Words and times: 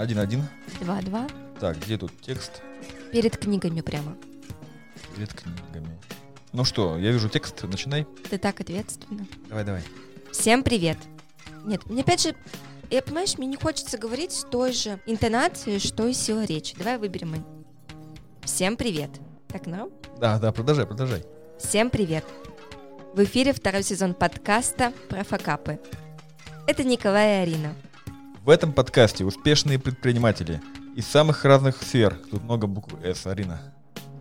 1-1. 0.00 0.42
2-2. 0.80 1.32
Так, 1.60 1.78
где 1.78 1.98
тут 1.98 2.12
текст? 2.20 2.62
Перед 3.12 3.36
книгами 3.36 3.80
прямо. 3.80 4.16
Перед 5.14 5.32
книгами. 5.34 5.98
Ну 6.52 6.64
что, 6.64 6.98
я 6.98 7.12
вижу 7.12 7.28
текст, 7.28 7.62
начинай. 7.64 8.06
Ты 8.28 8.38
так 8.38 8.60
ответственно. 8.60 9.26
Давай, 9.48 9.64
давай. 9.64 9.82
Всем 10.32 10.62
привет. 10.62 10.98
Нет, 11.64 11.84
мне 11.86 12.02
опять 12.02 12.22
же, 12.22 12.34
я, 12.90 13.02
понимаешь, 13.02 13.36
мне 13.36 13.46
не 13.46 13.56
хочется 13.56 13.98
говорить 13.98 14.32
с 14.32 14.44
той 14.44 14.72
же 14.72 14.98
интонацией, 15.06 15.78
что 15.78 16.06
и 16.06 16.12
сила 16.12 16.44
речи. 16.44 16.74
Давай 16.76 16.98
выберем. 16.98 17.44
Всем 18.42 18.76
привет. 18.76 19.10
Так, 19.48 19.66
ну? 19.66 19.92
Да, 20.18 20.38
да, 20.38 20.50
продолжай, 20.50 20.86
продолжай. 20.86 21.24
Всем 21.58 21.90
привет. 21.90 22.24
В 23.14 23.22
эфире 23.24 23.52
второй 23.52 23.82
сезон 23.82 24.14
подкаста 24.14 24.92
про 25.08 25.24
факапы. 25.24 25.78
Это 26.66 26.84
Николай 26.84 27.28
и 27.28 27.42
Арина. 27.42 27.74
В 28.42 28.48
этом 28.48 28.72
подкасте 28.72 29.26
успешные 29.26 29.78
предприниматели 29.78 30.62
из 30.96 31.06
самых 31.06 31.44
разных 31.44 31.82
сфер. 31.82 32.18
Тут 32.30 32.42
много 32.42 32.66
букв 32.66 32.94
«С», 33.04 33.26
Арина. 33.26 33.60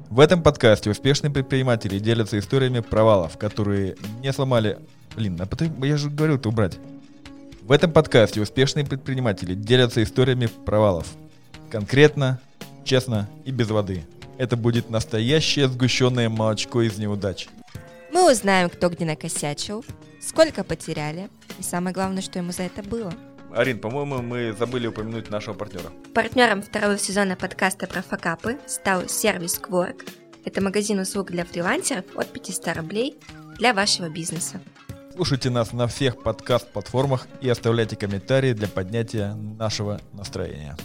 В 0.10 0.20
этом 0.20 0.44
подкасте 0.44 0.90
успешные 0.90 1.32
предприниматели 1.32 2.00
делятся 2.00 2.38
историями 2.38 2.82
провалов, 2.82 3.38
которые 3.38 3.96
не 4.22 4.34
сломали... 4.34 4.78
Блин, 5.16 5.40
а 5.40 5.46
потом 5.46 5.82
я 5.84 5.96
же 5.96 6.10
говорил 6.10 6.36
это 6.36 6.50
убрать. 6.50 6.78
В 7.62 7.72
этом 7.72 7.94
подкасте 7.94 8.42
успешные 8.42 8.86
предприниматели 8.86 9.54
делятся 9.54 10.04
историями 10.04 10.48
провалов. 10.48 11.08
Конкретно, 11.70 12.42
честно 12.84 13.30
и 13.46 13.52
без 13.52 13.70
воды. 13.70 14.04
Это 14.38 14.58
будет 14.58 14.90
настоящее 14.90 15.70
сгущенное 15.70 16.28
молочко 16.28 16.82
из 16.82 16.98
неудач. 16.98 17.48
Мы 18.12 18.30
узнаем, 18.30 18.70
кто 18.70 18.90
где 18.90 19.06
накосячил, 19.06 19.86
сколько 20.22 20.66
потеряли, 20.66 21.30
и 21.58 21.64
самое 21.64 21.94
главное, 21.94 22.22
что 22.22 22.40
ему 22.40 22.52
за 22.52 22.64
это 22.64 22.84
было. 22.84 23.14
Арин, 23.54 23.80
по-моему, 23.80 24.22
мы 24.22 24.54
забыли 24.54 24.88
упомянуть 24.88 25.30
нашего 25.30 25.54
партнера. 25.54 25.92
Партнером 26.14 26.62
второго 26.62 26.98
сезона 26.98 27.36
подкаста 27.36 27.88
про 27.88 28.02
факапы 28.02 28.58
стал 28.68 29.08
сервис 29.08 29.60
Quark. 29.60 30.08
Это 30.46 30.62
магазин 30.62 31.00
услуг 31.00 31.32
для 31.32 31.46
фрилансеров 31.46 32.06
от 32.16 32.32
500 32.32 32.78
рублей 32.78 33.20
для 33.58 33.74
вашего 33.74 34.10
бизнеса. 34.10 34.62
Слушайте 35.16 35.50
нас 35.50 35.74
на 35.74 35.88
всех 35.88 36.22
подкаст-платформах 36.24 37.28
и 37.42 37.50
оставляйте 37.50 37.96
комментарии 37.96 38.54
для 38.54 38.68
поднятия 38.68 39.34
нашего 39.34 40.00
настроения. 40.14 40.78